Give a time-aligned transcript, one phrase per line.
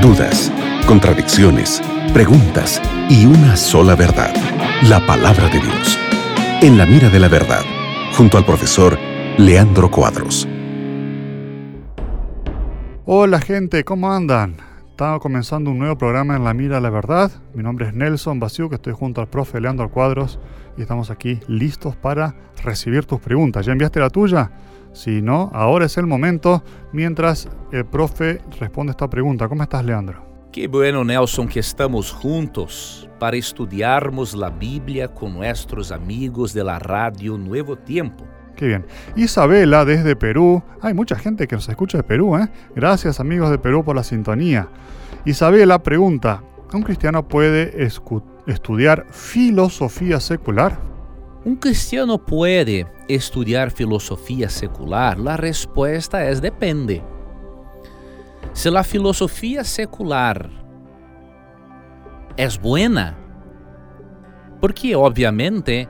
[0.00, 0.52] dudas,
[0.86, 4.32] contradicciones, preguntas y una sola verdad,
[4.82, 5.98] la palabra de Dios.
[6.62, 7.62] En la mira de la verdad,
[8.16, 8.96] junto al profesor
[9.38, 10.46] Leandro Cuadros.
[13.06, 14.67] Hola gente, ¿cómo andan?
[14.98, 17.30] Estamos comenzando un nuevo programa en La Mira de la Verdad.
[17.54, 20.40] Mi nombre es Nelson que estoy junto al profe Leandro Cuadros
[20.76, 23.64] y estamos aquí listos para recibir tus preguntas.
[23.64, 24.50] ¿Ya enviaste la tuya?
[24.92, 29.48] Si no, ahora es el momento mientras el profe responde esta pregunta.
[29.48, 30.20] ¿Cómo estás, Leandro?
[30.50, 36.80] Qué bueno, Nelson, que estamos juntos para estudiarmos la Biblia con nuestros amigos de la
[36.80, 38.24] radio Nuevo Tiempo.
[38.58, 38.84] Qué bien.
[39.14, 40.64] Isabela desde Perú.
[40.82, 42.48] Hay mucha gente que nos escucha de Perú, ¿eh?
[42.74, 44.68] Gracias amigos de Perú por la sintonía.
[45.24, 47.86] Isabela pregunta, ¿un cristiano puede
[48.46, 50.76] estudiar filosofía secular?
[51.44, 55.20] ¿Un cristiano puede estudiar filosofía secular?
[55.20, 57.00] La respuesta es depende.
[58.54, 60.50] Si la filosofía secular
[62.36, 63.16] es buena,
[64.60, 65.88] porque obviamente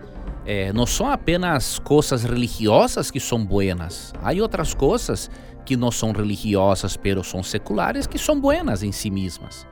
[0.49, 5.31] eh, não são apenas coisas religiosas que são buenas, há outras coisas
[5.67, 9.67] que não são religiosas, pero são seculares, que são buenas em si mesmas.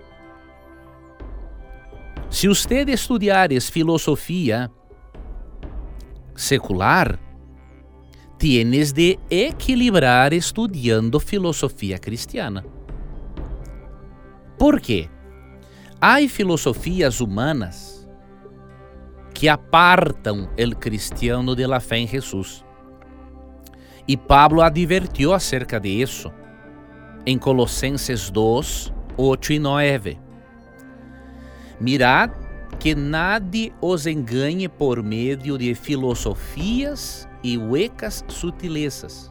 [2.28, 4.70] Se você estudiares filosofia
[6.34, 7.19] secular,
[8.38, 12.62] tienes de equilibrar estudando filosofia cristiana.
[14.58, 15.08] Por quê?
[15.98, 17.95] Há filosofias humanas
[19.37, 22.65] que apartam o cristiano de la fé em Jesus.
[24.09, 26.33] E Pablo advertiu acerca de isso
[27.27, 30.19] em Colossenses 2, 8 e 9.
[31.78, 32.33] Mirad
[32.78, 39.31] que nadie os engane por meio de filosofias e huecas sutilezas,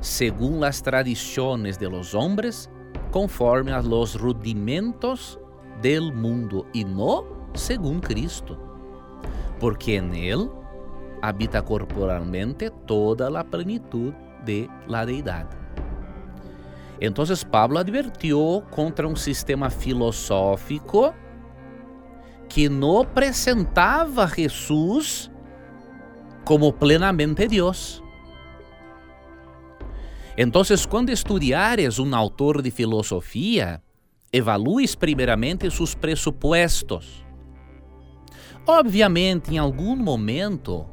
[0.00, 2.70] según las tradiciones de los hombres,
[3.10, 5.40] conforme a los rudimentos
[5.82, 8.67] del mundo, y no según Cristo,
[9.58, 10.50] porque él
[11.22, 14.12] habita corporalmente toda la plenitud
[14.44, 15.46] de la deidad.
[17.00, 21.14] Entonces Pablo advirtió contra um sistema filosófico
[22.48, 25.30] que não apresentava Jesus
[26.44, 28.02] como plenamente Deus.
[30.36, 33.82] Então, quando estudiares um autor de filosofia,
[34.32, 37.27] evalues primeiramente seus pressupostos.
[38.66, 40.86] Obviamente, em algum momento,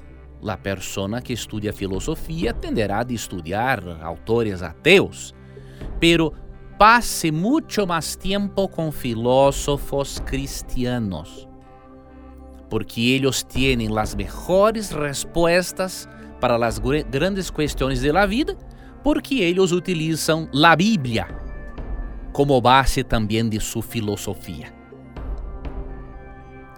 [0.48, 5.34] a pessoa que estudia filosofia tenderá a estudar autores ateus,
[6.00, 6.34] pero
[6.78, 11.48] passe muito mais tempo com filósofos cristianos,
[12.70, 16.08] porque eles têm as melhores respostas
[16.40, 18.58] para as grandes questões da vida,
[19.04, 21.28] porque eles utilizam a Bíblia
[22.36, 24.75] como base também de sua filosofia.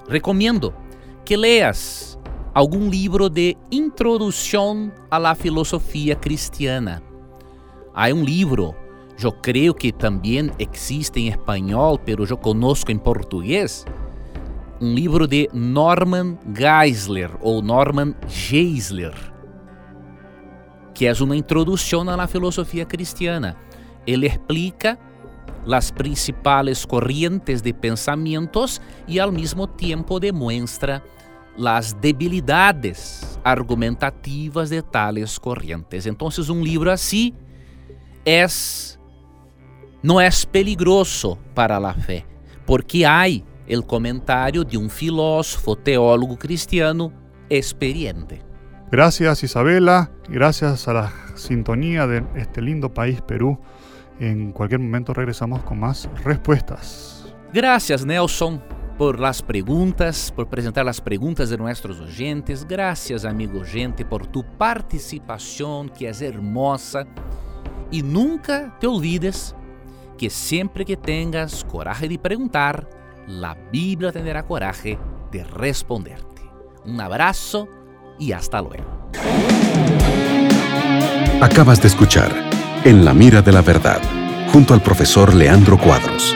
[0.08, 0.74] Recomendo
[1.26, 2.18] que leas
[2.54, 7.04] algum livro de introdução à la filosofia cristiana.
[7.94, 8.76] Há um livro
[9.20, 13.84] eu creio que também existe em espanhol, pero eu conosco em português,
[14.80, 19.16] um livro de Norman Geisler ou Norman Geisler,
[20.94, 23.58] que é uma introdução à filosofia cristiana.
[24.06, 25.00] Ele explica
[25.66, 31.04] las principales corrientes de pensamientos y al mismo tiempo demuestra
[31.58, 36.06] las debilidades argumentativas de tales corrientes.
[36.06, 37.34] Entonces un libro así
[38.24, 39.00] es
[40.04, 42.26] no es peligroso para la fe,
[42.66, 47.12] porque hay el comentario de un filósofo teólogo cristiano
[47.50, 48.42] experiente.
[48.92, 53.60] Gracias Isabela, gracias a la sintonía de este lindo país Perú.
[54.20, 57.34] En cualquier momento regresamos con más respuestas.
[57.54, 58.62] Gracias Nelson
[58.98, 62.68] por las preguntas, por presentar las preguntas de nuestros oyentes.
[62.68, 67.06] Gracias amigo gente por tu participación que es hermosa.
[67.92, 69.56] Y nunca te olvides
[70.18, 72.90] que sempre que tengas coragem de perguntar,
[73.44, 74.98] a Bíblia terá coragem
[75.32, 76.42] de responderte.
[76.86, 77.68] Um abraço
[78.20, 78.86] e hasta luego.
[81.40, 82.32] Acabas de escuchar
[82.84, 84.00] En la mira de la verdad,
[84.48, 86.36] junto al profesor Leandro Cuadros.